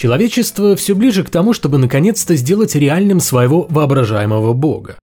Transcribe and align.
Человечество 0.00 0.76
все 0.76 0.94
ближе 0.94 1.24
к 1.24 1.28
тому, 1.28 1.52
чтобы 1.52 1.76
наконец-то 1.76 2.34
сделать 2.34 2.74
реальным 2.74 3.20
своего 3.20 3.66
воображаемого 3.68 4.54
бога. 4.54 4.98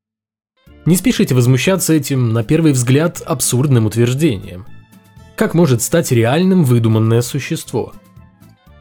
Не 0.87 0.95
спешите 0.95 1.35
возмущаться 1.35 1.93
этим, 1.93 2.33
на 2.33 2.43
первый 2.43 2.71
взгляд, 2.71 3.21
абсурдным 3.23 3.85
утверждением. 3.85 4.65
Как 5.35 5.53
может 5.53 5.83
стать 5.83 6.11
реальным 6.11 6.63
выдуманное 6.63 7.21
существо? 7.21 7.93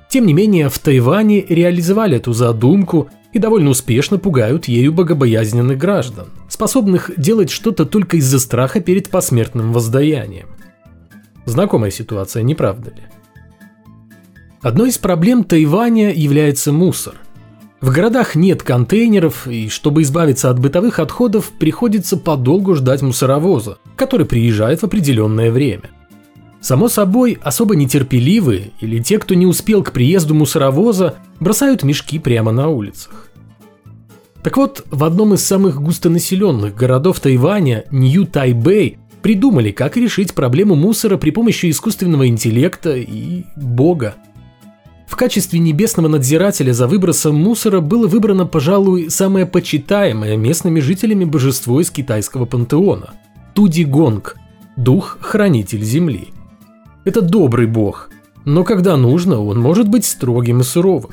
Тем 0.09 0.25
не 0.25 0.33
менее, 0.33 0.71
в 0.71 0.79
Тайване 0.79 1.45
реализовали 1.47 2.17
эту 2.17 2.33
задумку 2.33 3.11
и 3.35 3.39
довольно 3.39 3.69
успешно 3.69 4.17
пугают 4.17 4.69
ею 4.69 4.95
богобоязненных 4.95 5.77
граждан, 5.77 6.29
способных 6.49 7.11
делать 7.19 7.51
что-то 7.51 7.85
только 7.85 8.17
из-за 8.17 8.41
страха 8.41 8.81
перед 8.81 9.11
посмертным 9.11 9.71
воздаянием. 9.71 10.49
Знакомая 11.45 11.91
ситуация, 11.91 12.43
не 12.43 12.55
правда 12.55 12.89
ли? 12.89 13.03
Одной 14.67 14.89
из 14.89 14.99
проблем 14.99 15.45
Тайваня 15.45 16.13
является 16.13 16.73
мусор. 16.73 17.15
В 17.81 17.93
городах 17.93 18.35
нет 18.35 18.65
контейнеров, 18.65 19.47
и 19.47 19.69
чтобы 19.69 20.03
избавиться 20.03 20.51
от 20.51 20.59
бытовых 20.59 20.99
отходов, 20.99 21.53
приходится 21.57 22.17
подолгу 22.17 22.75
ждать 22.75 23.01
мусоровоза, 23.01 23.79
который 23.95 24.27
приезжает 24.27 24.81
в 24.81 24.85
определенное 24.85 25.53
время. 25.53 25.91
Само 26.61 26.89
собой, 26.89 27.39
особо 27.41 27.77
нетерпеливые 27.77 28.73
или 28.81 29.01
те, 29.01 29.21
кто 29.21 29.37
не 29.37 29.47
успел 29.47 29.85
к 29.85 29.93
приезду 29.93 30.35
мусоровоза, 30.35 31.15
бросают 31.39 31.85
мешки 31.85 32.19
прямо 32.19 32.51
на 32.51 32.69
улицах. 32.69 33.31
Так 34.43 34.57
вот, 34.57 34.85
в 34.91 35.05
одном 35.05 35.35
из 35.35 35.47
самых 35.47 35.81
густонаселенных 35.81 36.75
городов 36.75 37.21
Тайваня, 37.21 37.85
Нью-Тайбэй, 37.93 38.99
придумали, 39.23 39.71
как 39.71 39.97
решить 39.97 40.35
проблему 40.35 40.75
мусора 40.75 41.19
при 41.19 41.31
помощи 41.31 41.71
искусственного 41.71 42.27
интеллекта 42.27 42.97
и 42.97 43.45
бога. 43.55 44.17
В 45.07 45.15
качестве 45.15 45.61
небесного 45.61 46.09
надзирателя 46.09 46.73
за 46.73 46.89
выбросом 46.89 47.37
мусора 47.37 47.81
было 47.81 48.09
выбрано, 48.09 48.45
пожалуй, 48.45 49.09
самое 49.09 49.47
почитаемое 49.47 50.37
местными 50.37 50.81
жителями 50.81 51.25
божество 51.25 51.81
из 51.81 51.91
китайского 51.91 52.45
пантеона– 52.45 53.15
Туди 53.55 53.85
Гонг, 53.85 54.37
дух-хранитель 54.77 55.83
земли. 55.83 56.29
Это 57.05 57.23
добрый 57.23 57.67
бог, 57.67 58.11
но 58.45 58.65
когда 58.65 58.97
нужно, 58.97 59.41
он 59.41 59.61
может 59.61 59.89
быть 59.89 60.05
строгим 60.05 60.61
и 60.61 60.65
суровым. 60.65 61.13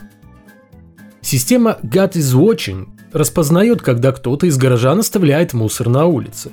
Система 1.21 1.77
God 1.83 2.13
is 2.13 2.35
Watching 2.35 2.87
распознает, 3.13 3.81
когда 3.81 4.11
кто-то 4.11 4.47
из 4.47 4.57
горожан 4.57 4.99
оставляет 4.99 5.53
мусор 5.53 5.87
на 5.87 6.05
улице. 6.05 6.51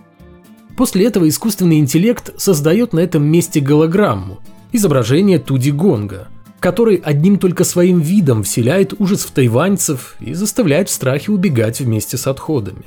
После 0.76 1.06
этого 1.06 1.28
искусственный 1.28 1.78
интеллект 1.78 2.38
создает 2.40 2.92
на 2.92 3.00
этом 3.00 3.24
месте 3.24 3.60
голограмму– 3.60 4.38
изображение 4.72 5.38
Туди 5.38 5.72
Гонга– 5.72 6.28
который 6.60 6.96
одним 6.96 7.38
только 7.38 7.64
своим 7.64 8.00
видом 8.00 8.42
вселяет 8.42 8.94
ужас 9.00 9.22
в 9.22 9.30
тайваньцев 9.32 10.16
и 10.20 10.34
заставляет 10.34 10.90
в 10.90 10.92
страхе 10.92 11.32
убегать 11.32 11.80
вместе 11.80 12.18
с 12.18 12.26
отходами. 12.26 12.84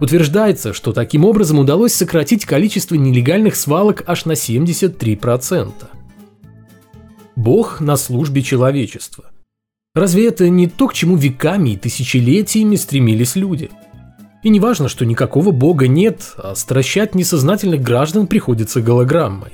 Утверждается, 0.00 0.72
что 0.74 0.92
таким 0.92 1.24
образом 1.24 1.58
удалось 1.58 1.94
сократить 1.94 2.44
количество 2.44 2.94
нелегальных 2.94 3.56
свалок 3.56 4.04
аж 4.06 4.26
на 4.26 4.32
73%. 4.32 5.72
Бог 7.36 7.80
на 7.80 7.96
службе 7.96 8.42
человечества. 8.42 9.30
Разве 9.94 10.28
это 10.28 10.48
не 10.48 10.66
то, 10.66 10.88
к 10.88 10.94
чему 10.94 11.16
веками 11.16 11.70
и 11.70 11.76
тысячелетиями 11.76 12.76
стремились 12.76 13.36
люди? 13.36 13.70
И 14.42 14.50
не 14.50 14.60
важно, 14.60 14.88
что 14.88 15.06
никакого 15.06 15.52
бога 15.52 15.88
нет, 15.88 16.34
а 16.36 16.54
стращать 16.54 17.14
несознательных 17.14 17.80
граждан 17.80 18.26
приходится 18.26 18.82
голограммой. 18.82 19.52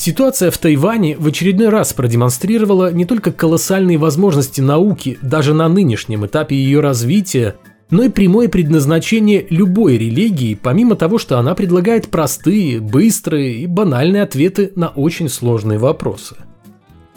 Ситуация 0.00 0.50
в 0.50 0.56
Тайване 0.56 1.14
в 1.18 1.26
очередной 1.26 1.68
раз 1.68 1.92
продемонстрировала 1.92 2.90
не 2.90 3.04
только 3.04 3.32
колоссальные 3.32 3.98
возможности 3.98 4.62
науки 4.62 5.18
даже 5.20 5.52
на 5.52 5.68
нынешнем 5.68 6.24
этапе 6.24 6.56
ее 6.56 6.80
развития, 6.80 7.56
но 7.90 8.04
и 8.04 8.08
прямое 8.08 8.48
предназначение 8.48 9.46
любой 9.50 9.98
религии, 9.98 10.54
помимо 10.54 10.96
того, 10.96 11.18
что 11.18 11.38
она 11.38 11.54
предлагает 11.54 12.08
простые, 12.08 12.80
быстрые 12.80 13.56
и 13.56 13.66
банальные 13.66 14.22
ответы 14.22 14.72
на 14.74 14.88
очень 14.88 15.28
сложные 15.28 15.78
вопросы. 15.78 16.36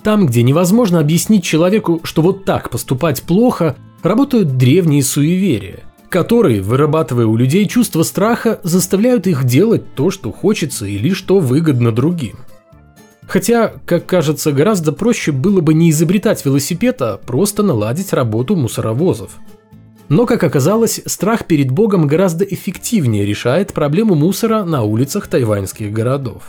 Там, 0.04 0.26
где 0.26 0.44
невозможно 0.44 1.00
объяснить 1.00 1.46
человеку, 1.46 2.02
что 2.04 2.22
вот 2.22 2.44
так 2.44 2.70
поступать 2.70 3.22
плохо, 3.22 3.78
работают 4.02 4.58
древние 4.58 5.04
суеверия, 5.04 5.86
которые, 6.10 6.62
вырабатывая 6.62 7.28
у 7.28 7.38
людей 7.38 7.66
чувство 7.66 8.04
страха, 8.04 8.60
заставляют 8.64 9.26
их 9.26 9.46
делать 9.46 9.96
то, 9.96 10.12
что 10.12 10.34
хочется 10.34 10.86
или 10.86 11.14
что 11.14 11.40
выгодно 11.40 11.94
другим– 11.94 12.40
Хотя, 13.34 13.74
как 13.88 14.06
кажется, 14.06 14.52
гораздо 14.52 14.92
проще 14.92 15.32
было 15.32 15.60
бы 15.60 15.74
не 15.74 15.90
изобретать 15.90 16.46
велосипед, 16.46 17.02
а 17.02 17.18
просто 17.18 17.64
наладить 17.64 18.14
работу 18.14 18.56
мусоровозов. 18.56 19.40
Но, 20.08 20.28
как 20.28 20.44
оказалось, 20.44 21.02
страх 21.08 21.48
перед 21.48 21.72
Богом 21.72 22.06
гораздо 22.06 22.46
эффективнее 22.46 23.26
решает 23.26 23.74
проблему 23.74 24.14
мусора 24.14 24.64
на 24.64 24.84
улицах 24.84 25.26
тайваньских 25.26 25.92
городов. 25.92 26.44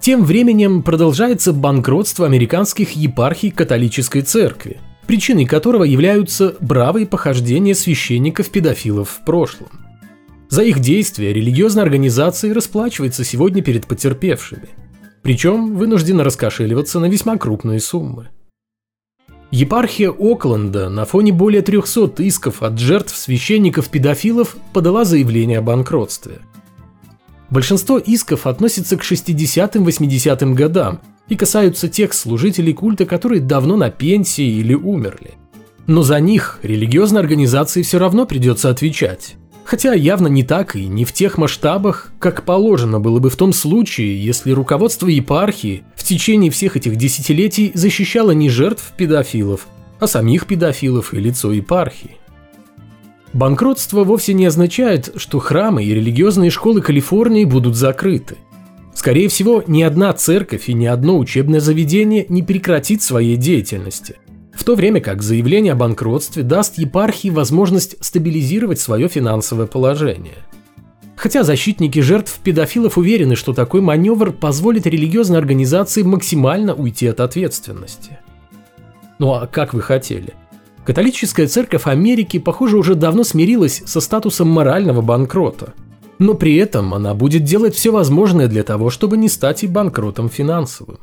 Тем 0.00 0.24
временем 0.24 0.82
продолжается 0.82 1.52
банкротство 1.52 2.24
американских 2.24 2.92
епархий 2.92 3.50
католической 3.50 4.22
церкви, 4.22 4.80
причиной 5.06 5.44
которого 5.44 5.84
являются 5.84 6.56
бравые 6.60 7.04
похождения 7.04 7.74
священников-педофилов 7.74 9.10
в 9.10 9.24
прошлом– 9.26 9.68
за 10.48 10.62
их 10.62 10.80
действия 10.80 11.32
религиозная 11.32 11.84
организация 11.84 12.54
расплачивается 12.54 13.22
сегодня 13.24 13.62
перед 13.62 13.86
потерпевшими. 13.86 14.68
Причем 15.22 15.76
вынуждена 15.76 16.24
раскошеливаться 16.24 17.00
на 17.00 17.06
весьма 17.06 17.36
крупные 17.36 17.80
суммы. 17.80 18.28
Епархия 19.50 20.10
Окленда 20.10 20.90
на 20.90 21.04
фоне 21.04 21.32
более 21.32 21.62
300 21.62 22.22
исков 22.22 22.62
от 22.62 22.78
жертв 22.78 23.16
священников-педофилов 23.16 24.56
подала 24.72 25.04
заявление 25.04 25.58
о 25.58 25.62
банкротстве. 25.62 26.40
Большинство 27.50 27.98
исков 27.98 28.46
относятся 28.46 28.98
к 28.98 29.02
60-80-м 29.02 30.54
годам 30.54 31.00
и 31.28 31.36
касаются 31.36 31.88
тех 31.88 32.12
служителей 32.12 32.74
культа, 32.74 33.06
которые 33.06 33.40
давно 33.40 33.76
на 33.76 33.90
пенсии 33.90 34.46
или 34.46 34.74
умерли. 34.74 35.32
Но 35.86 36.02
за 36.02 36.20
них 36.20 36.58
религиозной 36.62 37.22
организации 37.22 37.80
все 37.80 37.98
равно 37.98 38.26
придется 38.26 38.68
отвечать. 38.68 39.37
Хотя 39.68 39.92
явно 39.92 40.28
не 40.28 40.44
так 40.44 40.76
и 40.76 40.86
не 40.86 41.04
в 41.04 41.12
тех 41.12 41.36
масштабах, 41.36 42.10
как 42.18 42.46
положено 42.46 43.00
было 43.00 43.18
бы 43.18 43.28
в 43.28 43.36
том 43.36 43.52
случае, 43.52 44.18
если 44.24 44.52
руководство 44.52 45.08
епархии 45.08 45.82
в 45.94 46.04
течение 46.04 46.50
всех 46.50 46.78
этих 46.78 46.96
десятилетий 46.96 47.72
защищало 47.74 48.30
не 48.30 48.48
жертв 48.48 48.94
педофилов, 48.96 49.66
а 50.00 50.06
самих 50.06 50.46
педофилов 50.46 51.12
и 51.12 51.20
лицо 51.20 51.52
епархии. 51.52 52.16
Банкротство 53.34 54.04
вовсе 54.04 54.32
не 54.32 54.46
означает, 54.46 55.12
что 55.16 55.38
храмы 55.38 55.84
и 55.84 55.92
религиозные 55.92 56.48
школы 56.48 56.80
Калифорнии 56.80 57.44
будут 57.44 57.76
закрыты. 57.76 58.38
Скорее 58.94 59.28
всего, 59.28 59.62
ни 59.66 59.82
одна 59.82 60.14
церковь 60.14 60.70
и 60.70 60.72
ни 60.72 60.86
одно 60.86 61.18
учебное 61.18 61.60
заведение 61.60 62.24
не 62.30 62.42
прекратит 62.42 63.02
своей 63.02 63.36
деятельности– 63.36 64.16
то 64.68 64.74
время 64.74 65.00
как 65.00 65.22
заявление 65.22 65.72
о 65.72 65.76
банкротстве 65.76 66.42
даст 66.42 66.76
епархии 66.76 67.30
возможность 67.30 67.96
стабилизировать 68.04 68.78
свое 68.78 69.08
финансовое 69.08 69.64
положение. 69.66 70.44
Хотя 71.16 71.42
защитники 71.42 72.00
жертв 72.00 72.38
педофилов 72.44 72.98
уверены, 72.98 73.34
что 73.34 73.54
такой 73.54 73.80
маневр 73.80 74.30
позволит 74.30 74.86
религиозной 74.86 75.38
организации 75.38 76.02
максимально 76.02 76.74
уйти 76.74 77.06
от 77.06 77.20
ответственности. 77.20 78.18
Ну 79.18 79.32
а 79.32 79.46
как 79.46 79.72
вы 79.72 79.80
хотели? 79.80 80.34
Католическая 80.84 81.46
церковь 81.46 81.86
Америки, 81.86 82.38
похоже, 82.38 82.76
уже 82.76 82.94
давно 82.94 83.24
смирилась 83.24 83.82
со 83.86 84.02
статусом 84.02 84.48
морального 84.48 85.00
банкрота. 85.00 85.72
Но 86.18 86.34
при 86.34 86.56
этом 86.56 86.92
она 86.92 87.14
будет 87.14 87.42
делать 87.42 87.74
все 87.74 87.90
возможное 87.90 88.48
для 88.48 88.64
того, 88.64 88.90
чтобы 88.90 89.16
не 89.16 89.30
стать 89.30 89.64
и 89.64 89.66
банкротом 89.66 90.28
финансовым. 90.28 90.98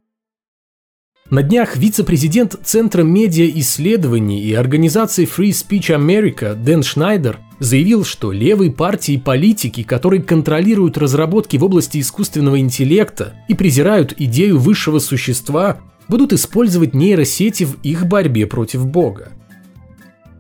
На 1.31 1.41
днях 1.41 1.75
вице-президент 1.75 2.55
Центра 2.63 3.01
медиа-исследований 3.01 4.43
и 4.43 4.53
организации 4.53 5.25
Free 5.25 5.49
Speech 5.49 5.89
America 5.89 6.53
Дэн 6.53 6.83
Шнайдер 6.83 7.39
заявил, 7.57 8.05
что 8.05 8.31
левые 8.31 8.69
партии 8.69 9.15
и 9.15 9.19
политики, 9.19 9.81
которые 9.81 10.21
контролируют 10.21 10.99
разработки 10.99 11.57
в 11.57 11.63
области 11.63 11.99
искусственного 11.99 12.59
интеллекта 12.59 13.33
и 13.47 13.55
презирают 13.55 14.13
идею 14.15 14.59
высшего 14.59 14.99
существа, 14.99 15.79
будут 16.07 16.31
использовать 16.31 16.93
нейросети 16.93 17.63
в 17.63 17.81
их 17.81 18.05
борьбе 18.05 18.45
против 18.45 18.85
Бога. 18.85 19.29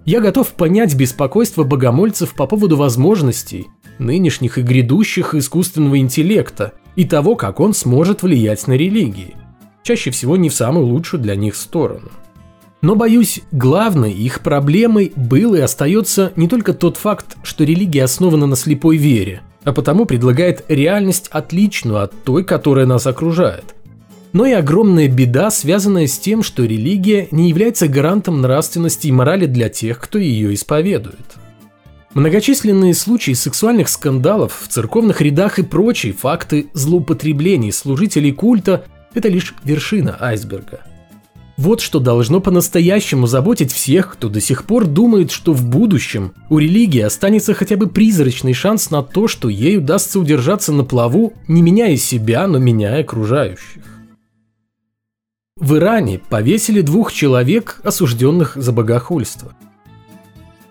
Я 0.05 0.21
готов 0.21 0.49
понять 0.53 0.93
беспокойство 0.93 1.63
богомольцев 1.63 2.35
по 2.35 2.45
поводу 2.45 2.77
возможностей 2.77 3.65
нынешних 3.97 4.59
и 4.59 4.61
грядущих 4.61 5.33
искусственного 5.33 5.97
интеллекта 5.97 6.73
и 6.95 7.05
того, 7.05 7.35
как 7.35 7.59
он 7.59 7.73
сможет 7.73 8.21
влиять 8.21 8.67
на 8.67 8.73
религии– 8.73 9.33
чаще 9.85 10.09
всего 10.09 10.35
не 10.35 10.49
в 10.49 10.55
самую 10.55 10.87
лучшую 10.87 11.21
для 11.21 11.35
них 11.35 11.55
сторону. 11.55 12.09
Но, 12.81 12.95
боюсь, 12.95 13.41
главной 13.51 14.11
их 14.11 14.41
проблемой 14.41 15.13
был 15.15 15.53
и 15.55 15.59
остается 15.59 16.33
не 16.35 16.47
только 16.47 16.73
тот 16.73 16.97
факт, 16.97 17.37
что 17.43 17.63
религия 17.63 18.03
основана 18.03 18.47
на 18.47 18.55
слепой 18.55 18.97
вере, 18.97 19.41
а 19.63 19.73
потому 19.73 20.05
предлагает 20.05 20.65
реальность 20.67 21.27
отличную 21.29 22.01
от 22.01 22.11
той, 22.23 22.43
которая 22.43 22.85
нас 22.85 23.07
окружает. 23.07 23.75
но 24.33 24.45
и 24.45 24.51
огромная 24.51 25.07
беда, 25.07 25.49
связанная 25.49 26.07
с 26.07 26.19
тем, 26.19 26.43
что 26.43 26.65
религия 26.65 27.29
не 27.31 27.47
является 27.47 27.87
гарантом 27.87 28.41
нравственности 28.41 29.07
и 29.07 29.11
морали 29.13 29.45
для 29.45 29.69
тех, 29.69 29.97
кто 29.97 30.19
ее 30.19 30.53
исповедует. 30.53 31.37
Многочисленные 32.13 32.93
случаи 32.95 33.31
сексуальных 33.31 33.87
скандалов 33.87 34.59
в 34.61 34.67
церковных 34.67 35.21
рядах 35.21 35.57
и 35.59 35.63
прочие 35.63 36.11
факты 36.11 36.67
злоупотреблений 36.73 37.71
служителей 37.71 38.33
культа– 38.33 38.83
это 39.15 39.29
лишь 39.29 39.53
вершина 39.63 40.17
айсберга. 40.19 40.81
Вот 41.57 41.79
что 41.79 41.99
должно 41.99 42.41
по-настоящему 42.41 43.27
заботить 43.27 43.71
всех, 43.71 44.13
кто 44.13 44.27
до 44.27 44.41
сих 44.41 44.65
пор 44.65 44.85
думает, 44.85 45.31
что 45.31 45.53
в 45.53 45.65
будущем 45.65 46.33
у 46.49 46.59
религии 46.59 46.99
останется 46.99 47.53
хотя 47.53 47.77
бы 47.77 47.87
призрачный 47.87 48.53
шанс 48.53 48.91
на 48.91 49.01
то, 49.01 49.29
что 49.29 49.47
ей 49.47 49.77
удастся 49.77 50.19
удержаться 50.19 50.73
на 50.73 50.83
плаву, 50.83 51.33
не 51.47 51.61
меняя 51.61 51.95
себя, 51.95 52.45
но 52.47 52.59
меняя 52.59 53.01
окружающих. 53.01 53.83
В 55.57 55.77
Иране 55.77 56.19
повесили 56.19 56.81
двух 56.81 57.13
человек, 57.13 57.79
осужденных 57.83 58.57
за 58.57 58.73
богохульство– 58.73 59.55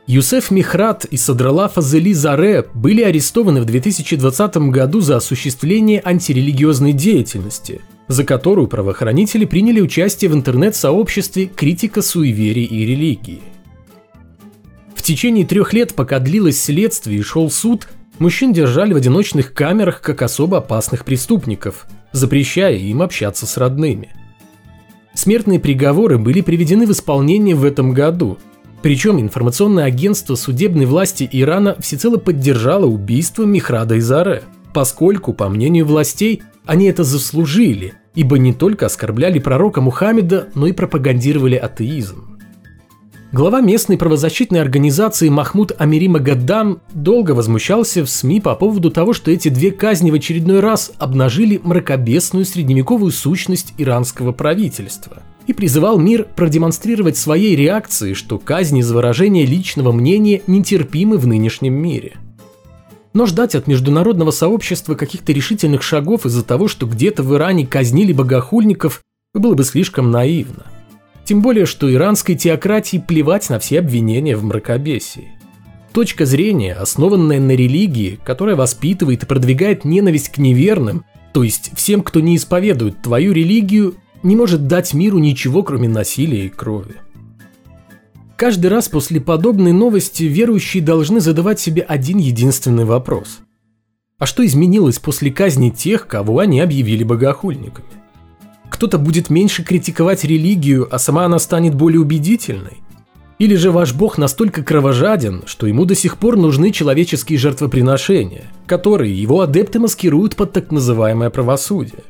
Юсеф 0.06 0.50
Михрат 0.50 1.06
и 1.06 1.16
Садрала 1.16 1.66
Фазели 1.66 2.12
Заре 2.12 2.66
были 2.74 3.02
арестованы 3.02 3.62
в 3.62 3.64
2020 3.64 4.56
году 4.68 5.00
за 5.00 5.16
осуществление 5.16 6.02
антирелигиозной 6.04 6.92
деятельности, 6.92 7.80
за 8.06 8.24
которую 8.24 8.68
правоохранители 8.68 9.46
приняли 9.46 9.80
участие 9.80 10.30
в 10.30 10.34
интернет-сообществе 10.34 11.46
«Критика 11.46 12.02
суеверий 12.02 12.64
и 12.64 12.84
религии». 12.84 13.40
В 14.94 15.00
течение 15.00 15.46
трех 15.46 15.72
лет, 15.72 15.94
пока 15.94 16.18
длилось 16.18 16.60
следствие 16.60 17.20
и 17.20 17.22
шел 17.22 17.50
суд, 17.50 17.88
мужчин 18.18 18.52
держали 18.52 18.92
в 18.92 18.98
одиночных 18.98 19.54
камерах 19.54 20.02
как 20.02 20.20
особо 20.20 20.58
опасных 20.58 21.06
преступников, 21.06 21.86
запрещая 22.12 22.76
им 22.76 23.00
общаться 23.00 23.46
с 23.46 23.56
родными. 23.56 24.10
Смертные 25.14 25.60
приговоры 25.60 26.18
были 26.18 26.42
приведены 26.42 26.86
в 26.86 26.90
исполнение 26.90 27.54
в 27.54 27.64
этом 27.64 27.92
году– 27.92 28.36
причем 28.84 29.18
информационное 29.18 29.84
агентство 29.84 30.34
судебной 30.34 30.84
власти 30.84 31.26
Ирана 31.32 31.74
всецело 31.80 32.18
поддержало 32.18 32.84
убийство 32.84 33.44
Михрада 33.44 33.96
Изаре, 33.98 34.42
поскольку, 34.74 35.32
по 35.32 35.48
мнению 35.48 35.86
властей, 35.86 36.42
они 36.66 36.84
это 36.88 37.02
заслужили, 37.02 37.94
ибо 38.14 38.36
не 38.36 38.52
только 38.52 38.84
оскорбляли 38.84 39.38
пророка 39.38 39.80
Мухаммеда, 39.80 40.48
но 40.54 40.66
и 40.66 40.72
пропагандировали 40.72 41.54
атеизм. 41.54 42.36
Глава 43.32 43.62
местной 43.62 43.96
правозащитной 43.96 44.60
организации 44.60 45.30
Махмуд 45.30 45.72
Амири 45.78 46.08
Магаддам 46.08 46.82
долго 46.92 47.30
возмущался 47.30 48.04
в 48.04 48.10
СМИ 48.10 48.42
по 48.42 48.54
поводу 48.54 48.90
того, 48.90 49.14
что 49.14 49.30
эти 49.30 49.48
две 49.48 49.70
казни 49.70 50.10
в 50.10 50.14
очередной 50.14 50.60
раз 50.60 50.92
обнажили 50.98 51.58
мракобесную 51.64 52.44
средневековую 52.44 53.12
сущность 53.12 53.72
иранского 53.78 54.32
правительства– 54.32 55.22
и 55.46 55.52
призывал 55.52 55.98
мир 55.98 56.26
продемонстрировать 56.36 57.16
своей 57.16 57.56
реакции, 57.56 58.14
что 58.14 58.38
казни 58.38 58.82
за 58.82 58.94
выражение 58.94 59.46
личного 59.46 59.92
мнения 59.92 60.42
нетерпимы 60.46 61.18
в 61.18 61.26
нынешнем 61.26 61.74
мире. 61.74 62.14
Но 63.12 63.26
ждать 63.26 63.54
от 63.54 63.66
международного 63.66 64.30
сообщества 64.30 64.94
каких-то 64.94 65.32
решительных 65.32 65.82
шагов 65.82 66.26
из-за 66.26 66.44
того, 66.44 66.66
что 66.66 66.86
где-то 66.86 67.22
в 67.22 67.34
Иране 67.34 67.66
казнили 67.66 68.12
богохульников, 68.12 69.02
было 69.34 69.54
бы 69.54 69.64
слишком 69.64 70.10
наивно. 70.10 70.66
Тем 71.24 71.40
более, 71.40 71.64
что 71.64 71.92
иранской 71.92 72.34
теократии 72.34 72.98
плевать 72.98 73.48
на 73.50 73.58
все 73.58 73.78
обвинения 73.78 74.36
в 74.36 74.44
мракобесии. 74.44 75.32
Точка 75.92 76.26
зрения, 76.26 76.74
основанная 76.74 77.40
на 77.40 77.52
религии, 77.52 78.18
которая 78.24 78.56
воспитывает 78.56 79.22
и 79.22 79.26
продвигает 79.26 79.84
ненависть 79.84 80.30
к 80.30 80.38
неверным, 80.38 81.04
то 81.32 81.44
есть 81.44 81.70
всем, 81.76 82.02
кто 82.02 82.20
не 82.20 82.36
исповедует 82.36 83.00
твою 83.00 83.32
религию, 83.32 83.94
не 84.24 84.34
может 84.34 84.66
дать 84.66 84.94
миру 84.94 85.18
ничего, 85.18 85.62
кроме 85.62 85.88
насилия 85.88 86.46
и 86.46 86.48
крови. 86.48 86.96
Каждый 88.36 88.66
раз 88.66 88.88
после 88.88 89.20
подобной 89.20 89.72
новости 89.72 90.24
верующие 90.24 90.82
должны 90.82 91.20
задавать 91.20 91.60
себе 91.60 91.82
один 91.82 92.18
единственный 92.18 92.84
вопрос. 92.84 93.40
А 94.18 94.26
что 94.26 94.44
изменилось 94.44 94.98
после 94.98 95.30
казни 95.30 95.70
тех, 95.70 96.08
кого 96.08 96.40
они 96.40 96.60
объявили 96.60 97.04
богохульниками? 97.04 97.86
Кто-то 98.70 98.98
будет 98.98 99.30
меньше 99.30 99.62
критиковать 99.62 100.24
религию, 100.24 100.88
а 100.90 100.98
сама 100.98 101.26
она 101.26 101.38
станет 101.38 101.74
более 101.74 102.00
убедительной? 102.00 102.78
Или 103.38 103.56
же 103.56 103.70
ваш 103.70 103.92
бог 103.92 104.16
настолько 104.16 104.62
кровожаден, 104.62 105.42
что 105.46 105.66
ему 105.66 105.84
до 105.84 105.94
сих 105.94 106.16
пор 106.16 106.36
нужны 106.36 106.70
человеческие 106.70 107.38
жертвоприношения, 107.38 108.44
которые 108.66 109.14
его 109.20 109.42
адепты 109.42 109.78
маскируют 109.80 110.34
под 110.34 110.52
так 110.52 110.70
называемое 110.70 111.30
правосудие? 111.30 112.04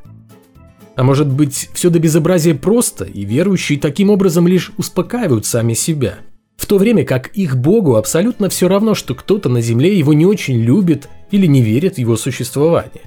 А 0.97 1.03
может 1.03 1.29
быть, 1.29 1.71
все 1.73 1.91
до 1.91 1.99
безобразия 1.99 2.55
просто, 2.55 3.05
и 3.05 3.25
верующие 3.25 3.79
таким 3.79 4.11
образом 4.11 4.47
лишь 4.47 4.71
успокаивают 4.77 5.45
сами 5.45 5.75
себя. 5.75 6.19
В 6.57 6.67
то 6.67 6.79
время 6.79 7.05
как 7.05 7.29
их 7.29 7.57
богу 7.57 7.97
абсолютно 7.97 8.49
все 8.49 8.69
равно, 8.69 8.95
что 8.95 9.15
кто-то 9.15 9.49
на 9.49 9.61
земле 9.61 9.99
его 9.99 10.13
не 10.15 10.25
очень 10.25 10.61
любит 10.61 11.09
или 11.33 11.47
не 11.47 11.63
верит 11.63 11.97
в 11.97 11.99
его 11.99 12.17
существование. 12.17 13.03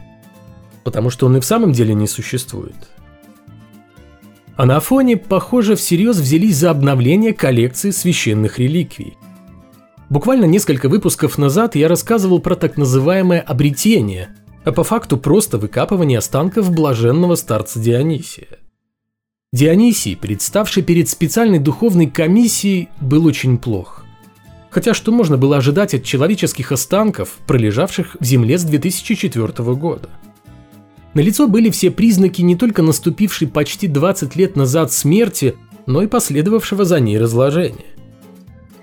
Потому 0.83 1.09
что 1.09 1.25
он 1.27 1.37
и 1.37 1.39
в 1.39 1.45
самом 1.45 1.71
деле 1.71 1.93
не 1.93 2.07
существует. 2.07 2.75
А 4.57 4.65
на 4.65 4.79
фоне, 4.79 5.15
похоже, 5.17 5.75
всерьез 5.75 6.17
взялись 6.17 6.57
за 6.57 6.71
обновление 6.71 7.33
коллекции 7.33 7.91
священных 7.91 8.59
реликвий. 8.59 9.17
Буквально 10.09 10.45
несколько 10.45 10.89
выпусков 10.89 11.37
назад 11.37 11.75
я 11.75 11.87
рассказывал 11.87 12.39
про 12.39 12.55
так 12.55 12.75
называемое 12.75 13.39
обретение– 13.39 14.29
а 14.67 14.73
по 14.73 14.83
факту 14.83 15.15
просто 15.15 15.57
выкапывание 15.57 16.17
останков 16.17 16.73
блаженного 16.73 17.35
старца 17.35 17.79
Дионисия. 17.79 18.59
Дионисий, 19.53 20.17
представший 20.17 20.83
перед 20.83 21.07
специальной 21.07 21.57
духовной 21.57 22.07
комиссией, 22.07 22.89
был 22.99 23.25
очень 23.27 23.59
плох. 23.59 24.03
Хотя 24.69 24.93
что 24.93 25.13
можно 25.13 25.37
было 25.37 25.55
ожидать 25.55 25.93
от 25.93 26.03
человеческих 26.03 26.73
останков, 26.73 27.37
пролежавших 27.47 28.17
в 28.19 28.25
земле 28.25 28.57
с 28.57 28.65
2004 28.65 29.73
года? 29.75 30.09
На 31.13 31.21
лицо 31.21 31.47
были 31.47 31.69
все 31.69 31.89
признаки 31.89 32.41
не 32.41 32.57
только 32.57 32.81
наступившей 32.81 33.47
почти 33.47 33.87
20 33.87 34.35
лет 34.35 34.57
назад 34.57 34.91
смерти, 34.91 35.55
но 35.85 36.01
и 36.01 36.07
последовавшего 36.07 36.83
за 36.83 36.99
ней 36.99 37.17
разложения. 37.17 37.95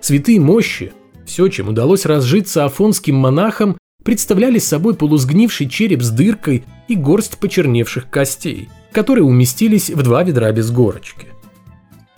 Святые 0.01 0.41
мощи, 0.41 0.95
все, 1.27 1.49
чем 1.49 1.69
удалось 1.69 2.07
разжиться 2.07 2.65
афонским 2.65 3.17
монахам, 3.17 3.77
представляли 4.05 4.59
собой 4.59 4.95
полусгнивший 4.95 5.69
череп 5.69 6.03
с 6.03 6.11
дыркой 6.11 6.65
и 6.87 6.95
горсть 6.95 7.39
почерневших 7.39 8.09
костей, 8.11 8.69
которые 8.93 9.25
уместились 9.25 9.91
в 9.91 10.03
два 10.03 10.23
ведра 10.23 10.53
без 10.53 10.71
горочки. 10.71 11.29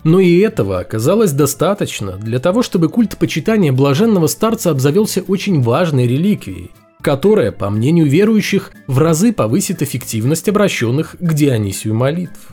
Но 0.03 0.19
и 0.19 0.37
этого 0.39 0.79
оказалось 0.79 1.31
достаточно 1.31 2.13
для 2.17 2.39
того, 2.39 2.61
чтобы 2.61 2.89
культ 2.89 3.17
почитания 3.17 3.73
блаженного 3.73 4.27
старца 4.27 4.69
обзавелся 4.69 5.21
очень 5.21 5.61
важной 5.61 6.07
реликвией, 6.07 6.71
которая, 7.01 7.51
по 7.51 7.69
мнению 7.69 8.07
верующих, 8.07 8.71
в 8.85 8.99
разы 8.99 9.33
повысит 9.33 9.81
эффективность 9.81 10.47
обращенных 10.47 11.15
к 11.19 11.33
Дионисию 11.33 11.95
молитв. 11.95 12.49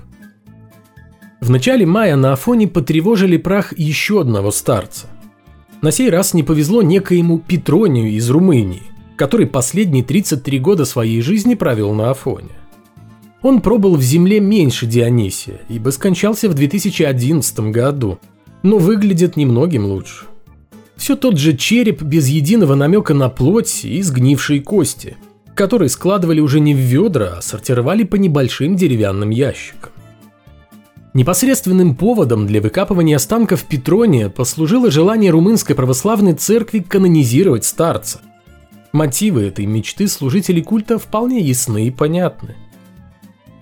В 1.40 1.50
начале 1.50 1.84
мая 1.84 2.16
на 2.16 2.32
Афоне 2.32 2.66
потревожили 2.66 3.36
прах 3.36 3.76
еще 3.78 4.22
одного 4.22 4.50
старца. 4.50 5.06
На 5.82 5.90
сей 5.90 6.08
раз 6.08 6.32
не 6.32 6.42
повезло 6.42 6.80
некоему 6.80 7.38
Петронию 7.38 8.10
из 8.10 8.30
Румынии, 8.30 8.82
который 9.16 9.46
последние 9.46 10.04
33 10.04 10.58
года 10.58 10.84
своей 10.84 11.20
жизни 11.20 11.54
провел 11.54 11.92
на 11.92 12.10
Афоне. 12.10 12.50
Он 13.42 13.60
пробыл 13.60 13.96
в 13.96 14.02
земле 14.02 14.40
меньше 14.40 14.86
Дионисия, 14.86 15.60
ибо 15.68 15.90
скончался 15.90 16.48
в 16.48 16.54
2011 16.54 17.60
году, 17.70 18.18
но 18.62 18.78
выглядит 18.78 19.36
немногим 19.36 19.84
лучше. 19.84 20.26
Все 20.96 21.16
тот 21.16 21.38
же 21.38 21.56
череп 21.56 22.02
без 22.02 22.28
единого 22.28 22.74
намека 22.74 23.12
на 23.12 23.28
плоть 23.28 23.84
и 23.84 24.00
сгнившие 24.00 24.62
кости, 24.62 25.16
которые 25.54 25.90
складывали 25.90 26.40
уже 26.40 26.60
не 26.60 26.74
в 26.74 26.78
ведра, 26.78 27.34
а 27.38 27.42
сортировали 27.42 28.04
по 28.04 28.16
небольшим 28.16 28.76
деревянным 28.76 29.30
ящикам. 29.30 29.92
Непосредственным 31.12 31.94
поводом 31.94 32.46
для 32.46 32.60
выкапывания 32.60 33.16
останков 33.16 33.64
Петрония 33.64 34.30
послужило 34.30 34.90
желание 34.90 35.30
румынской 35.30 35.76
православной 35.76 36.32
церкви 36.32 36.80
канонизировать 36.80 37.64
старца– 37.64 38.20
Мотивы 38.94 39.42
этой 39.48 39.66
мечты 39.66 40.06
служителей 40.06 40.62
культа 40.62 41.00
вполне 41.00 41.40
ясны 41.40 41.88
и 41.88 41.90
понятны. 41.90 42.54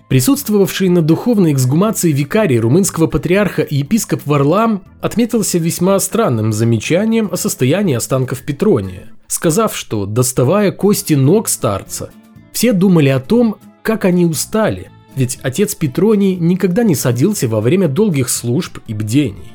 Присутствовавший 0.07 0.89
на 0.89 1.01
духовной 1.01 1.53
эксгумации 1.53 2.11
викарий 2.11 2.59
румынского 2.59 3.07
патриарха 3.07 3.63
и 3.63 3.77
епископ 3.77 4.21
Варлам 4.27 4.83
отметился 5.01 5.57
весьма 5.57 5.97
странным 5.97 6.53
замечанием 6.53 7.29
о 7.31 7.37
состоянии 7.37 7.95
останков 7.95 8.43
Петрония, 8.43 9.09
сказав, 9.25 9.75
что, 9.75 10.05
доставая 10.05 10.71
кости 10.71 11.15
ног 11.15 11.49
старца, 11.49 12.11
все 12.51 12.71
думали 12.71 13.09
о 13.09 13.19
том, 13.19 13.55
как 13.81 14.05
они 14.05 14.27
устали, 14.27 14.91
ведь 15.15 15.39
отец 15.41 15.73
Петроний 15.73 16.35
никогда 16.35 16.83
не 16.83 16.93
садился 16.93 17.47
во 17.47 17.59
время 17.59 17.87
долгих 17.87 18.29
служб 18.29 18.77
и 18.85 18.93
бдений. 18.93 19.53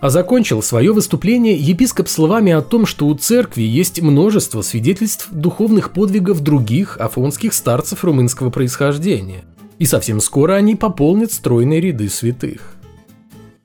А 0.00 0.08
закончил 0.08 0.62
свое 0.62 0.92
выступление 0.92 1.56
епископ 1.56 2.08
словами 2.08 2.52
о 2.52 2.62
том, 2.62 2.86
что 2.86 3.06
у 3.06 3.14
церкви 3.14 3.62
есть 3.62 4.00
множество 4.00 4.62
свидетельств 4.62 5.28
духовных 5.30 5.92
подвигов 5.92 6.40
других 6.40 6.96
афонских 6.98 7.52
старцев 7.52 8.02
румынского 8.02 8.48
происхождения, 8.48 9.44
и 9.78 9.84
совсем 9.84 10.20
скоро 10.20 10.54
они 10.54 10.74
пополнят 10.74 11.32
стройные 11.32 11.82
ряды 11.82 12.08
святых. 12.08 12.76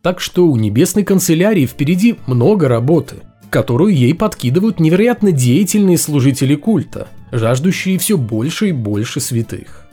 Так 0.02 0.20
что 0.20 0.46
у 0.48 0.58
небесной 0.58 1.06
канцелярии 1.06 1.66
впереди 1.66 2.18
много 2.28 2.68
работы, 2.68 3.16
которую 3.50 3.96
ей 3.96 4.14
подкидывают 4.14 4.82
невероятно 4.82 5.32
деятельные 5.32 5.98
служители 5.98 6.56
культа, 6.56 7.08
жаждущие 7.32 7.98
все 7.98 8.18
больше 8.18 8.70
и 8.70 8.72
больше 8.74 9.22
святых. 9.22 9.85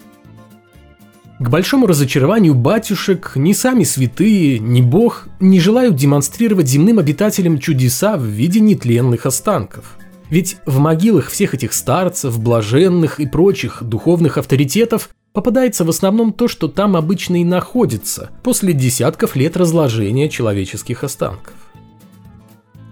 К 1.43 1.49
большому 1.49 1.89
разочарованию 1.89 2.55
батюшек 2.55 3.33
ни 3.35 3.53
сами 3.53 3.83
святые, 3.83 4.61
ни 4.61 4.81
Бог 4.81 5.27
не 5.41 5.59
желают 5.59 5.97
демонстрировать 5.97 6.69
земным 6.69 7.01
обитателям 7.01 7.59
чудеса 7.59 8.17
в 8.17 8.23
виде 8.23 8.61
нетленных 8.61 9.27
останков. 9.27 9.97
Ведь 10.31 10.59
в 10.67 10.79
могилах 10.79 11.31
всех 11.31 11.55
этих 11.55 11.73
старцев, 11.73 12.39
блаженных 12.39 13.19
и 13.19 13.27
прочих 13.27 13.83
духовных 13.83 14.39
авторитетов 14.39 15.09
попадается 15.33 15.85
в 15.85 15.91
основном 15.91 16.33
то, 16.33 16.47
что 16.47 16.69
там 16.69 16.95
обычно 16.95 17.41
и 17.41 17.45
находится 17.45 18.31
после 18.45 18.73
десятков 18.73 19.35
лет 19.35 19.57
разложения 19.57 20.29
человеческих 20.29 21.03
останков. 21.03 21.55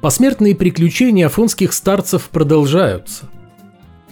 Посмертные 0.01 0.57
приключения 0.57 1.27
афонских 1.27 1.73
старцев 1.73 2.29
продолжаются– 2.31 3.31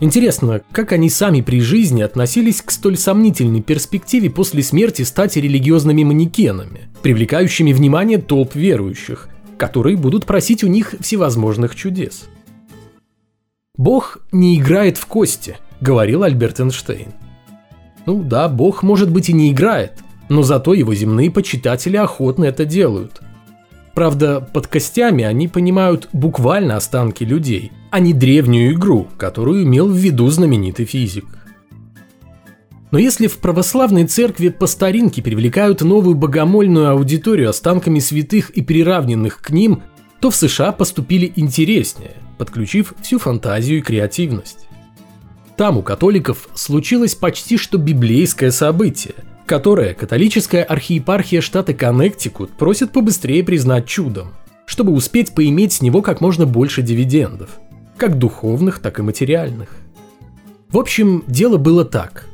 Интересно, 0.00 0.62
как 0.70 0.92
они 0.92 1.10
сами 1.10 1.40
при 1.40 1.60
жизни 1.60 2.02
относились 2.02 2.62
к 2.62 2.70
столь 2.70 2.96
сомнительной 2.96 3.62
перспективе 3.62 4.30
после 4.30 4.62
смерти 4.62 5.02
стать 5.02 5.36
религиозными 5.36 6.04
манекенами, 6.04 6.88
привлекающими 7.02 7.72
внимание 7.72 8.18
толп 8.18 8.54
верующих, 8.54 9.28
которые 9.56 9.96
будут 9.96 10.24
просить 10.24 10.62
у 10.62 10.68
них 10.68 10.94
всевозможных 11.00 11.74
чудес. 11.74 12.26
«Бог 13.76 14.18
не 14.30 14.56
играет 14.56 14.98
в 14.98 15.06
кости»,— 15.06 15.56
говорил 15.80 16.22
Альберт 16.22 16.60
Эйнштейн. 16.60 17.12
Ну 18.08 18.22
да, 18.22 18.48
Бог, 18.48 18.82
может 18.82 19.10
быть, 19.10 19.28
и 19.28 19.34
не 19.34 19.50
играет, 19.50 19.92
но 20.30 20.42
зато 20.42 20.72
его 20.74 20.94
земные 20.94 21.30
почитатели 21.30 21.96
охотно 21.98 22.46
это 22.46 22.64
делают. 22.64 23.20
Правда, 23.98 24.40
под 24.40 24.68
костями 24.68 25.24
они 25.24 25.48
понимают 25.48 26.08
буквально 26.12 26.76
останки 26.76 27.24
людей, 27.24 27.72
а 27.90 27.98
не 27.98 28.12
древнюю 28.12 28.74
игру, 28.74 29.08
которую 29.18 29.64
имел 29.64 29.88
в 29.88 29.96
виду 29.96 30.28
знаменитый 30.28 30.84
физик. 30.84 31.24
Но 32.92 33.00
если 33.00 33.26
в 33.26 33.38
православной 33.38 34.06
церкви 34.06 34.50
по 34.50 34.68
старинке 34.68 35.20
привлекают 35.20 35.80
новую 35.80 36.14
богомольную 36.14 36.90
аудиторию 36.90 37.50
останками 37.50 37.98
святых 37.98 38.50
и 38.50 38.62
приравненных 38.62 39.40
к 39.42 39.50
ним, 39.50 39.82
то 40.20 40.30
в 40.30 40.36
США 40.36 40.70
поступили 40.70 41.32
интереснее, 41.34 42.14
подключив 42.38 42.94
всю 43.02 43.18
фантазию 43.18 43.78
и 43.78 43.82
креативность. 43.82 44.68
Там 45.56 45.76
у 45.76 45.82
католиков 45.82 46.48
случилось 46.54 47.16
почти 47.16 47.56
что 47.56 47.78
библейское 47.78 48.52
событие, 48.52 49.16
которое 49.48 49.94
католическая 49.94 50.62
архиепархия 50.62 51.40
штата 51.40 51.74
Коннектикут 51.74 52.50
просит 52.50 52.92
побыстрее 52.92 53.42
признать 53.42 53.86
чудом, 53.86 54.28
чтобы 54.66 54.92
успеть 54.92 55.34
поиметь 55.34 55.72
с 55.72 55.82
него 55.82 56.02
как 56.02 56.20
можно 56.20 56.46
больше 56.46 56.82
дивидендов– 56.82 57.58
как 57.96 58.16
духовных, 58.16 58.78
так 58.78 59.00
и 59.00 59.02
материальных. 59.02 59.70
В 60.70 60.78
общем, 60.78 61.24
дело 61.26 61.56
было 61.56 61.84
так. 61.84 62.26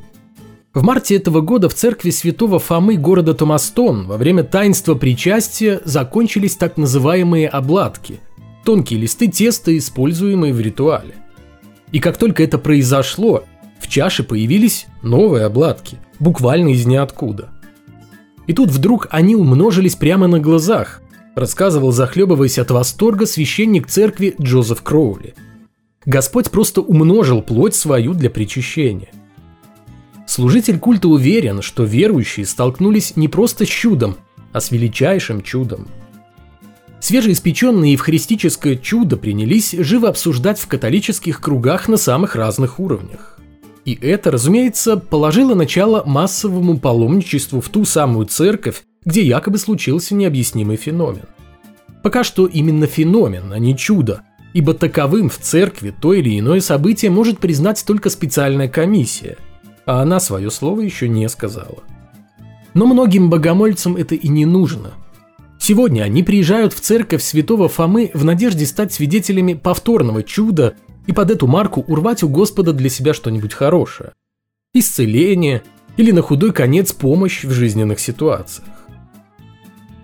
В 0.73 0.83
марте 0.83 1.15
этого 1.15 1.41
года 1.41 1.69
в 1.69 1.73
церкви 1.73 2.11
святого 2.11 2.59
Фомы 2.59 2.97
города 2.97 3.33
Томастон 3.33 4.05
во 4.05 4.17
время 4.17 4.43
таинства 4.43 4.93
причастия 4.93 5.81
закончились 5.85 6.55
так 6.55 6.77
называемые 6.77 7.47
обладки– 7.47 8.19
тонкие 8.65 8.99
листы 8.99 9.27
теста, 9.27 9.75
используемые 9.77 10.53
в 10.53 10.59
ритуале. 10.59 11.15
И 11.91 11.99
как 11.99 12.17
только 12.17 12.43
это 12.43 12.57
произошло, 12.57 13.45
в 13.79 13.87
чаше 13.87 14.23
появились 14.23 14.87
новые 15.01 15.45
обладки, 15.45 15.97
буквально 16.19 16.69
из 16.69 16.85
ниоткуда. 16.85 17.49
И 18.47 18.53
тут 18.53 18.69
вдруг 18.69 19.07
они 19.11 19.35
умножились 19.35 19.95
прямо 19.95 20.27
на 20.27 20.39
глазах, 20.39 21.01
рассказывал 21.35 21.91
захлебываясь 21.91 22.59
от 22.59 22.71
восторга 22.71 23.25
священник 23.25 23.87
церкви 23.87 24.35
Джозеф 24.39 24.81
Кроули– 24.81 25.33
Господь 26.05 26.51
просто 26.51 26.81
умножил 26.81 27.41
плоть 27.41 27.73
свою 27.73 28.13
для 28.13 28.29
причащения. 28.29 29.09
Служитель 30.27 30.77
культа 30.77 31.07
уверен, 31.07 31.61
что 31.61 31.83
верующие 31.83 32.45
столкнулись 32.45 33.15
не 33.15 33.27
просто 33.27 33.65
с 33.65 33.69
чудом, 33.69 34.15
а 34.53 34.61
с 34.61 34.71
величайшим 34.71 35.41
чудом. 35.41 35.87
Свежеиспеченное 36.99 37.89
евхаристическое 37.89 38.75
чудо 38.75 39.17
принялись 39.17 39.71
живо 39.71 40.09
обсуждать 40.09 40.59
в 40.59 40.67
католических 40.67 41.41
кругах 41.41 41.87
на 41.87 41.97
самых 41.97 42.35
разных 42.35 42.79
уровнях. 42.79 43.34
И 43.85 43.93
это, 44.01 44.31
разумеется, 44.31 44.97
положило 44.97 45.53
начало 45.53 46.03
массовому 46.05 46.79
паломничеству 46.79 47.61
в 47.61 47.69
ту 47.69 47.85
самую 47.85 48.25
церковь, 48.25 48.83
где 49.05 49.21
якобы 49.21 49.59
случился 49.59 50.15
необъяснимый 50.15 50.75
феномен. 50.75 51.25
Пока 52.01 52.23
что 52.23 52.47
именно 52.47 52.87
феномен, 52.87 53.53
а 53.53 53.59
не 53.59 53.77
чудо, 53.77 54.23
ибо 54.53 54.73
таковым 54.73 55.29
в 55.29 55.37
церкви 55.37 55.93
то 55.99 56.13
или 56.13 56.39
иное 56.39 56.61
событие 56.61 57.11
может 57.11 57.39
признать 57.39 57.83
только 57.85 58.09
специальная 58.09 58.67
комиссия, 58.67 59.37
а 59.85 60.01
она 60.01 60.19
свое 60.19 60.49
слово 60.49 60.81
еще 60.81 61.07
не 61.07 61.29
сказала. 61.29 61.83
Но 62.73 62.87
многим 62.87 63.29
богомольцам 63.29 63.95
это 63.95 64.15
и 64.15 64.27
не 64.27 64.45
нужно. 64.45 64.93
Сегодня 65.59 66.03
они 66.03 66.23
приезжают 66.23 66.73
в 66.73 66.79
церковь 66.79 67.23
святого 67.23 67.69
Фомы 67.69 68.11
в 68.13 68.23
надежде 68.25 68.65
стать 68.65 68.93
свидетелями 68.93 69.53
повторного 69.53 70.23
чуда 70.23 70.75
и 71.07 71.11
под 71.11 71.31
эту 71.31 71.47
марку 71.47 71.83
урвать 71.87 72.23
у 72.23 72.29
Господа 72.29 72.73
для 72.73 72.89
себя 72.89 73.13
что-нибудь 73.13 73.53
хорошее. 73.53 74.13
Исцеление 74.73 75.63
или 75.97 76.11
на 76.11 76.21
худой 76.21 76.51
конец 76.51 76.91
помощь 76.93 77.43
в 77.43 77.51
жизненных 77.51 77.99
ситуациях. 77.99 78.67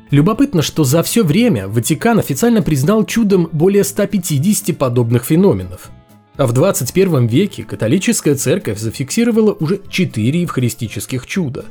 Любопытно, 0.09 0.61
что 0.61 0.83
за 0.83 1.03
все 1.03 1.23
время 1.23 1.67
Ватикан 1.67 2.19
официально 2.19 2.61
признал 2.61 3.05
чудом 3.05 3.49
более 3.53 3.85
150 3.85 4.77
подобных 4.77 5.23
феноменов. 5.23 5.89
А 6.35 6.45
в 6.45 6.53
21 6.53 7.27
веке 7.27 7.63
католическая 7.63 8.35
церковь 8.35 8.79
зафиксировала 8.79 9.53
уже 9.53 9.79
4 9.89 10.41
евхаристических 10.41 11.25
чуда. 11.25 11.65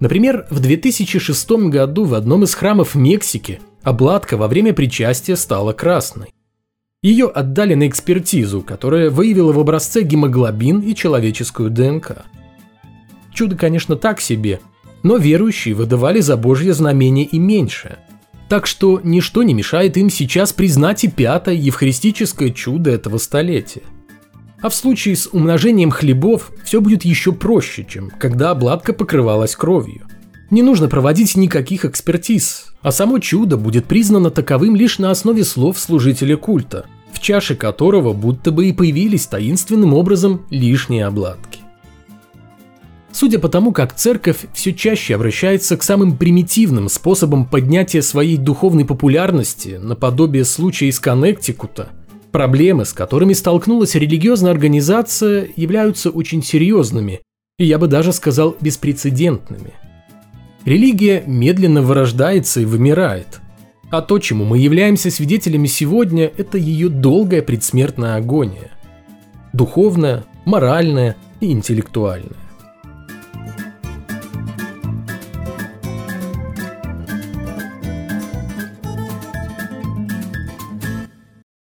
Например, 0.00 0.46
в 0.48 0.60
2006 0.60 1.50
году 1.68 2.04
в 2.04 2.14
одном 2.14 2.44
из 2.44 2.54
храмов 2.54 2.94
Мексики 2.94 3.60
обладка 3.82 4.38
во 4.38 4.48
время 4.48 4.72
причастия 4.72 5.36
стала 5.36 5.74
красной. 5.74 6.32
Ее 7.02 7.28
отдали 7.28 7.72
на 7.72 7.88
экспертизу, 7.88 8.60
которая 8.60 9.08
выявила 9.08 9.52
в 9.52 9.58
образце 9.58 10.02
гемоглобин 10.02 10.80
и 10.80 10.94
человеческую 10.94 11.70
ДНК. 11.70 12.26
Чудо, 13.32 13.56
конечно, 13.56 13.96
так 13.96 14.20
себе, 14.20 14.60
но 15.02 15.16
верующие 15.16 15.74
выдавали 15.74 16.20
за 16.20 16.36
Божье 16.36 16.74
знамение 16.74 17.24
и 17.24 17.38
меньше. 17.38 17.96
Так 18.50 18.66
что 18.66 19.00
ничто 19.02 19.42
не 19.42 19.54
мешает 19.54 19.96
им 19.96 20.10
сейчас 20.10 20.52
признать 20.52 21.04
и 21.04 21.08
пятое 21.08 21.54
евхаристическое 21.54 22.50
чудо 22.50 22.90
этого 22.90 23.16
столетия. 23.16 23.82
А 24.60 24.68
в 24.68 24.74
случае 24.74 25.16
с 25.16 25.26
умножением 25.26 25.90
хлебов 25.90 26.52
все 26.64 26.82
будет 26.82 27.06
еще 27.06 27.32
проще, 27.32 27.86
чем 27.88 28.10
когда 28.10 28.50
обладка 28.50 28.92
покрывалась 28.92 29.56
кровью. 29.56 30.06
Не 30.50 30.62
нужно 30.62 30.88
проводить 30.88 31.36
никаких 31.36 31.84
экспертиз, 31.84 32.72
а 32.82 32.90
само 32.90 33.20
чудо 33.20 33.56
будет 33.56 33.86
признано 33.86 34.30
таковым 34.30 34.74
лишь 34.74 34.98
на 34.98 35.12
основе 35.12 35.44
слов 35.44 35.78
служителя 35.78 36.36
культа, 36.36 36.86
в 37.12 37.20
чаше 37.20 37.54
которого 37.54 38.12
будто 38.12 38.50
бы 38.50 38.66
и 38.66 38.72
появились 38.72 39.26
таинственным 39.26 39.94
образом 39.94 40.46
лишние 40.50 41.06
обладки. 41.06 41.60
Судя 43.12 43.38
по 43.38 43.48
тому, 43.48 43.72
как 43.72 43.94
церковь 43.94 44.46
все 44.52 44.72
чаще 44.72 45.14
обращается 45.14 45.76
к 45.76 45.82
самым 45.82 46.16
примитивным 46.16 46.88
способам 46.88 47.44
поднятия 47.44 48.02
своей 48.02 48.36
духовной 48.36 48.84
популярности, 48.84 49.78
наподобие 49.80 50.44
случая 50.44 50.86
из 50.86 50.98
Коннектикута, 50.98 51.90
проблемы, 52.32 52.84
с 52.84 52.92
которыми 52.92 53.34
столкнулась 53.34 53.94
религиозная 53.94 54.52
организация, 54.52 55.48
являются 55.56 56.10
очень 56.10 56.42
серьезными 56.42 57.20
и, 57.58 57.64
я 57.64 57.78
бы 57.78 57.88
даже 57.88 58.12
сказал, 58.12 58.56
беспрецедентными. 58.60 59.74
Религия 60.64 61.22
медленно 61.26 61.80
вырождается 61.82 62.60
и 62.60 62.64
вымирает, 62.64 63.40
а 63.90 64.02
то, 64.02 64.18
чему 64.18 64.44
мы 64.44 64.58
являемся 64.58 65.10
свидетелями 65.10 65.66
сегодня, 65.66 66.30
это 66.36 66.58
ее 66.58 66.88
долгая 66.88 67.42
предсмертная 67.42 68.16
агония. 68.16 68.70
Духовная, 69.52 70.24
моральная 70.44 71.16
и 71.40 71.50
интеллектуальная. 71.50 72.49